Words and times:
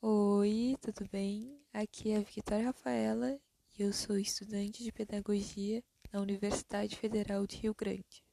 Oi, 0.00 0.76
tudo 0.80 1.08
bem? 1.10 1.60
Aqui 1.72 2.12
é 2.12 2.18
a 2.18 2.20
Victoria 2.20 2.66
Rafaela 2.66 3.36
e 3.76 3.82
eu 3.82 3.92
sou 3.92 4.16
estudante 4.16 4.84
de 4.84 4.92
Pedagogia 4.92 5.82
na 6.12 6.20
Universidade 6.20 6.94
Federal 6.94 7.44
de 7.48 7.56
Rio 7.56 7.74
Grande. 7.74 8.24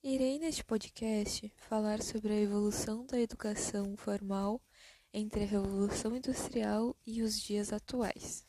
Irei 0.00 0.38
neste 0.38 0.64
podcast 0.64 1.52
falar 1.56 2.00
sobre 2.00 2.32
a 2.32 2.40
evolução 2.40 3.04
da 3.04 3.18
educação 3.18 3.96
formal 3.96 4.62
entre 5.12 5.42
a 5.42 5.46
Revolução 5.46 6.16
Industrial 6.16 6.94
e 7.04 7.20
os 7.20 7.40
dias 7.40 7.72
atuais. 7.72 8.46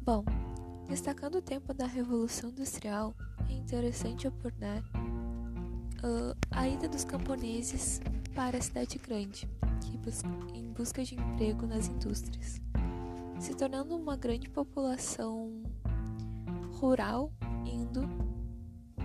Bom, 0.00 0.24
destacando 0.88 1.36
o 1.36 1.42
tempo 1.42 1.74
da 1.74 1.86
Revolução 1.86 2.50
Industrial, 2.50 3.14
é 3.48 3.52
interessante 3.52 4.26
abordar 4.26 4.82
uh, 6.02 6.36
a 6.50 6.68
ida 6.68 6.88
dos 6.88 7.04
camponeses 7.04 8.00
para 8.34 8.58
a 8.58 8.60
cidade 8.60 8.98
grande, 8.98 9.48
bus 10.06 10.22
em 10.54 10.72
busca 10.72 11.02
de 11.02 11.16
emprego 11.16 11.66
nas 11.66 11.88
indústrias, 11.88 12.60
se 13.40 13.54
tornando 13.54 13.96
uma 13.96 14.16
grande 14.16 14.48
população 14.48 15.62
rural 16.74 17.32
indo 17.64 18.08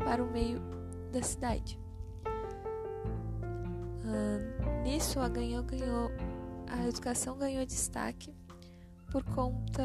para 0.05 0.23
o 0.23 0.31
meio 0.31 0.61
da 1.11 1.21
cidade. 1.23 1.79
Uh, 4.03 4.83
nisso 4.83 5.19
a 5.19 5.27
ganhou, 5.27 5.63
ganhou, 5.63 6.11
a 6.67 6.87
educação 6.87 7.37
ganhou 7.37 7.65
destaque 7.65 8.35
por 9.11 9.23
conta 9.23 9.83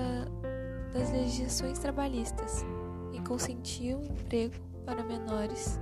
das 0.97 1.13
legislações 1.13 1.79
trabalhistas 1.79 2.65
e 3.13 3.21
consentiam 3.21 4.03
emprego 4.03 4.55
para 4.87 5.05
menores 5.05 5.79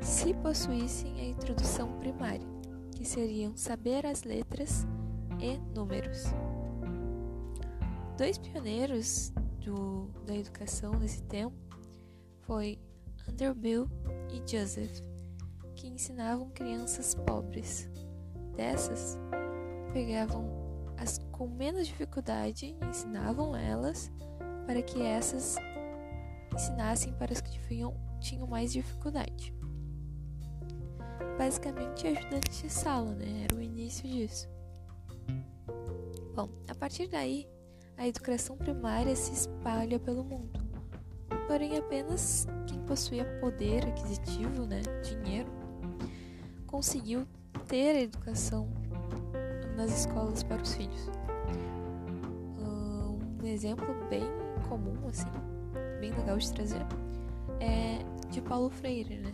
se 0.00 0.32
possuíssem 0.34 1.20
a 1.20 1.24
introdução 1.24 1.92
primária, 1.98 2.46
que 2.92 3.04
seriam 3.04 3.54
saber 3.54 4.06
as 4.06 4.22
letras 4.22 4.86
e 5.38 5.58
números. 5.74 6.24
Dois 8.16 8.38
pioneiros 8.38 9.30
do, 9.62 10.08
da 10.24 10.34
educação 10.34 10.94
nesse 10.94 11.22
tempo 11.24 11.56
foi 12.40 12.78
Andrew 13.28 13.54
Bill 13.54 13.90
e 14.30 14.50
Joseph, 14.50 15.02
que 15.74 15.88
ensinavam 15.88 16.48
crianças 16.50 17.14
pobres. 17.14 17.90
Dessas, 18.56 19.18
pegavam 19.92 20.55
as 20.98 21.18
com 21.32 21.46
menos 21.46 21.86
dificuldade 21.86 22.76
ensinavam 22.88 23.54
elas 23.56 24.10
para 24.66 24.82
que 24.82 25.02
essas 25.02 25.56
ensinassem 26.52 27.12
para 27.14 27.32
as 27.32 27.40
que 27.40 27.58
tinham, 27.68 27.94
tinham 28.20 28.46
mais 28.46 28.72
dificuldade. 28.72 29.54
Basicamente, 31.38 32.06
ajudante 32.06 32.62
de 32.62 32.70
sala, 32.70 33.14
né? 33.14 33.44
Era 33.44 33.56
o 33.56 33.60
início 33.60 34.08
disso. 34.08 34.48
Bom, 36.34 36.48
a 36.68 36.74
partir 36.74 37.08
daí, 37.08 37.46
a 37.96 38.06
educação 38.06 38.56
primária 38.56 39.14
se 39.14 39.32
espalha 39.32 39.98
pelo 39.98 40.24
mundo. 40.24 40.60
Porém, 41.46 41.76
apenas 41.78 42.46
quem 42.66 42.80
possuía 42.82 43.24
poder 43.40 43.86
aquisitivo, 43.86 44.66
né, 44.66 44.80
dinheiro, 45.02 45.50
conseguiu 46.66 47.26
ter 47.66 47.96
a 47.96 48.00
educação 48.00 48.68
nas 49.76 49.90
escolas 49.90 50.42
para 50.42 50.62
os 50.62 50.74
filhos. 50.74 51.10
Um 53.46 53.48
exemplo 53.48 53.86
bem 54.10 54.24
comum, 54.68 55.06
assim, 55.08 55.30
bem 56.00 56.10
legal 56.10 56.36
de 56.36 56.52
trazer, 56.52 56.84
é 57.60 58.04
de 58.28 58.42
Paulo 58.42 58.68
Freire, 58.68 59.18
né? 59.18 59.32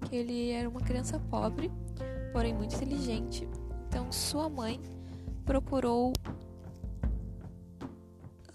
Que 0.00 0.16
ele 0.16 0.50
era 0.50 0.68
uma 0.68 0.80
criança 0.80 1.20
pobre, 1.30 1.70
porém 2.32 2.52
muito 2.52 2.74
inteligente. 2.74 3.48
Então 3.86 4.10
sua 4.10 4.48
mãe 4.48 4.80
procurou 5.44 6.12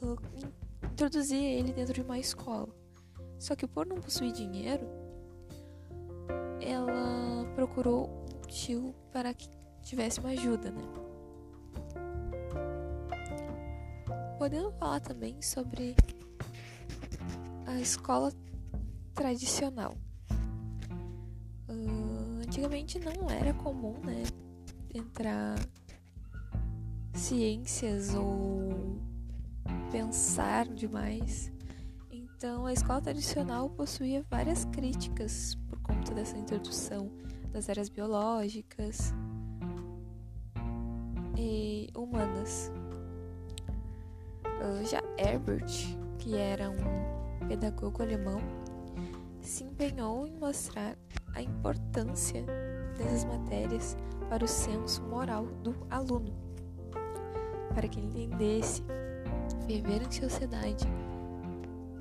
uh, 0.02 0.18
introduzir 0.92 1.42
ele 1.42 1.72
dentro 1.72 1.94
de 1.94 2.02
uma 2.02 2.20
escola. 2.20 2.68
Só 3.40 3.56
que 3.56 3.66
por 3.66 3.86
não 3.86 3.96
possuir 3.96 4.34
dinheiro, 4.34 4.86
ela 6.60 7.46
procurou 7.56 8.10
um 8.36 8.42
tio 8.48 8.94
para 9.14 9.34
que 9.34 9.48
tivesse 9.82 10.20
uma 10.20 10.32
ajuda, 10.32 10.70
né? 10.70 10.82
Podemos 14.42 14.74
falar 14.80 15.00
também 15.00 15.40
sobre 15.40 15.96
a 17.68 17.80
escola 17.80 18.34
tradicional. 19.14 19.96
Uh, 21.70 22.42
antigamente 22.44 22.98
não 22.98 23.30
era 23.30 23.54
comum, 23.54 23.94
né, 24.04 24.24
entrar 24.96 25.60
ciências 27.14 28.16
ou 28.16 29.00
pensar 29.92 30.68
demais. 30.70 31.52
Então, 32.10 32.66
a 32.66 32.74
escola 32.74 33.00
tradicional 33.00 33.70
possuía 33.70 34.26
várias 34.28 34.66
críticas 34.66 35.54
por 35.70 35.80
conta 35.82 36.16
dessa 36.16 36.36
introdução 36.36 37.12
das 37.52 37.70
áreas 37.70 37.90
biológicas 37.90 39.14
e 41.38 41.92
humanas. 41.96 42.72
Já 44.84 45.02
Herbert, 45.18 45.72
que 46.18 46.36
era 46.38 46.70
um 46.70 47.48
pedagogo 47.48 48.02
alemão, 48.02 48.40
se 49.40 49.64
empenhou 49.64 50.28
em 50.28 50.34
mostrar 50.34 50.96
a 51.34 51.42
importância 51.42 52.44
dessas 52.98 53.26
matérias 53.26 53.98
para 54.30 54.46
o 54.46 54.48
senso 54.48 55.02
moral 55.04 55.46
do 55.64 55.76
aluno, 55.90 56.34
para 57.74 57.88
que 57.88 58.00
ele 58.00 58.08
entendesse 58.08 58.84
viver 59.66 60.02
em 60.04 60.12
sociedade, 60.12 60.86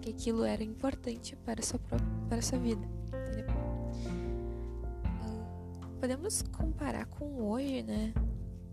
que 0.00 0.10
aquilo 0.10 0.44
era 0.44 0.62
importante 0.62 1.36
para 1.36 1.62
sua, 1.62 1.78
própria, 1.78 2.08
para 2.28 2.42
sua 2.42 2.58
vida. 2.58 2.86
Uh, 5.24 5.88
podemos 6.00 6.42
comparar 6.42 7.06
com 7.06 7.42
hoje, 7.42 7.82
né? 7.82 8.12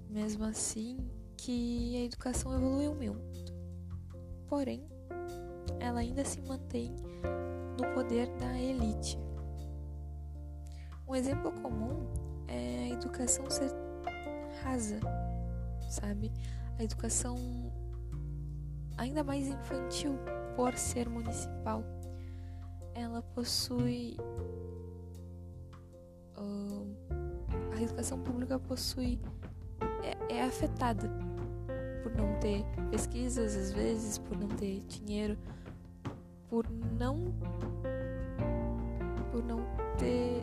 Mesmo 0.10 0.46
assim, 0.46 0.98
que 1.36 1.96
a 1.98 2.06
educação 2.06 2.54
evoluiu 2.54 2.96
muito 2.96 3.47
porém, 4.50 4.84
ela 5.80 6.00
ainda 6.00 6.24
se 6.26 6.42
mantém 6.42 6.96
no 7.80 7.94
poder 7.94 8.28
da 8.38 8.60
elite. 8.60 9.20
Um 11.08 11.16
exemplo 11.16 11.52
comum 11.62 12.08
é 12.48 12.86
a 12.86 12.90
educação 12.90 13.50
ser 13.50 13.72
rasa, 14.64 15.00
sabe? 15.90 16.32
A 16.78 16.84
educação 16.84 17.38
ainda 18.98 19.24
mais 19.24 19.48
infantil 19.48 20.18
por 20.56 20.76
ser 20.78 21.08
municipal. 21.08 21.84
Ela 22.94 23.22
possui. 23.22 24.18
Uh, 26.36 26.96
a 27.78 27.82
educação 27.82 28.20
pública 28.20 28.60
possui. 28.60 29.20
é, 30.30 30.38
é 30.38 30.44
afetada 30.44 31.27
por 32.08 32.16
não 32.16 32.40
ter 32.40 32.64
pesquisas, 32.90 33.54
às 33.56 33.74
vezes, 33.74 34.18
por 34.18 34.38
não 34.38 34.48
ter 34.48 34.80
dinheiro, 34.88 35.38
por 36.50 36.66
não. 36.98 37.34
por 39.30 39.44
não 39.44 39.60
ter 39.98 40.42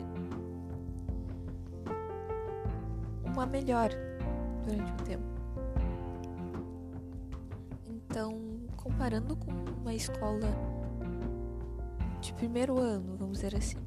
uma 3.25 3.47
melhor 3.47 3.89
durante 4.63 4.91
um 4.91 4.97
tempo. 4.97 5.23
Então, 7.87 8.39
comparando 8.77 9.35
com 9.35 9.51
uma 9.81 9.93
escola 9.93 10.47
de 12.21 12.31
primeiro 12.33 12.77
ano, 12.79 13.17
vamos 13.17 13.39
dizer 13.39 13.55
assim, 13.55 13.77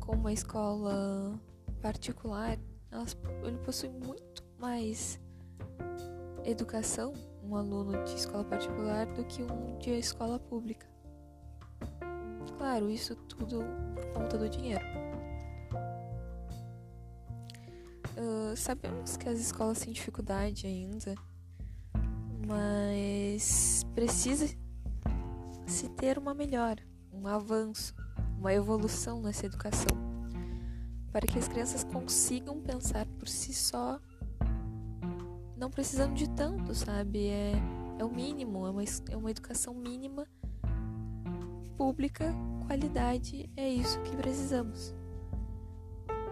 com 0.00 0.16
uma 0.16 0.32
escola 0.32 1.38
particular, 1.80 2.58
elas, 2.90 3.16
ele 3.44 3.58
possui 3.58 3.88
muito 3.88 4.44
mais 4.58 5.20
educação, 6.46 7.12
um 7.42 7.56
aluno 7.56 8.04
de 8.04 8.14
escola 8.14 8.44
particular, 8.44 9.06
do 9.06 9.24
que 9.24 9.42
um 9.42 9.78
de 9.78 9.90
escola 9.90 10.38
pública. 10.38 10.86
Claro, 12.56 12.88
isso 12.90 13.14
tudo 13.14 13.64
por 13.94 14.06
conta 14.12 14.38
do 14.38 14.48
dinheiro. 14.48 14.84
Uh, 18.16 18.56
sabemos 18.56 19.16
que 19.16 19.28
as 19.28 19.38
escolas 19.38 19.80
têm 19.80 19.92
dificuldade 19.92 20.66
ainda, 20.66 21.14
mas 22.46 23.84
precisa 23.94 24.46
se 25.66 25.88
ter 25.90 26.16
uma 26.16 26.32
melhora, 26.32 26.82
um 27.12 27.26
avanço, 27.26 27.94
uma 28.38 28.54
evolução 28.54 29.20
nessa 29.20 29.46
educação, 29.46 29.96
para 31.12 31.26
que 31.26 31.38
as 31.38 31.48
crianças 31.48 31.84
consigam 31.84 32.60
pensar 32.60 33.04
por 33.18 33.28
si 33.28 33.52
só 33.52 34.00
não 35.56 35.70
precisando 35.70 36.14
de 36.14 36.28
tanto, 36.30 36.74
sabe? 36.74 37.28
É, 37.28 37.52
é 37.98 38.04
o 38.04 38.10
mínimo, 38.10 38.66
é 38.66 38.70
uma, 38.70 38.82
é 39.10 39.16
uma 39.16 39.30
educação 39.30 39.74
mínima 39.74 40.26
pública, 41.76 42.34
qualidade 42.66 43.50
é 43.56 43.68
isso 43.68 44.00
que 44.02 44.16
precisamos. 44.16 44.94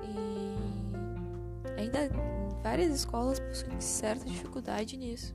E 0.02 1.80
ainda 1.80 2.10
várias 2.62 2.94
escolas 2.94 3.40
possuem 3.40 3.80
certa 3.80 4.24
dificuldade 4.24 4.96
nisso. 4.96 5.34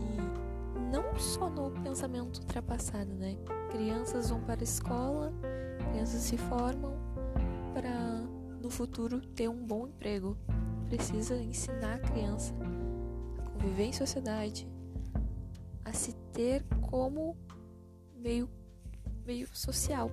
E 0.00 0.92
não 0.92 1.18
só 1.18 1.48
no 1.48 1.70
pensamento 1.82 2.38
ultrapassado, 2.38 3.12
né? 3.14 3.36
Crianças 3.70 4.30
vão 4.30 4.40
para 4.40 4.60
a 4.60 4.64
escola, 4.64 5.32
crianças 5.90 6.22
se 6.22 6.36
formam 6.36 6.94
para 7.74 8.15
no 8.66 8.70
futuro 8.70 9.20
ter 9.20 9.48
um 9.48 9.64
bom 9.64 9.86
emprego. 9.86 10.36
Precisa 10.88 11.36
ensinar 11.36 11.94
a 11.94 11.98
criança 12.00 12.52
a 13.38 13.50
conviver 13.50 13.84
em 13.84 13.92
sociedade, 13.92 14.68
a 15.84 15.92
se 15.92 16.12
ter 16.32 16.64
como 16.90 17.36
meio, 18.16 18.50
meio 19.24 19.48
social. 19.56 20.10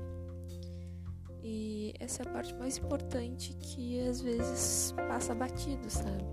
E 1.43 1.95
essa 1.99 2.21
é 2.21 2.27
a 2.27 2.31
parte 2.31 2.53
mais 2.53 2.77
importante 2.77 3.55
que 3.55 3.99
às 4.01 4.21
vezes 4.21 4.93
passa 5.09 5.33
batido, 5.33 5.89
sabe? 5.89 6.23